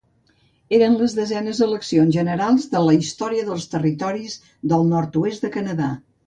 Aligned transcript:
Eren 0.77 0.93
les 1.01 1.11
desenes 1.17 1.59
eleccions 1.65 2.15
generals 2.15 2.65
de 2.71 2.81
la 2.87 2.95
història 3.03 3.45
dels 3.51 3.69
Territoris 3.75 4.39
del 4.73 4.89
Nord-oest 4.97 5.47
de 5.49 5.55
Canadà. 5.59 5.93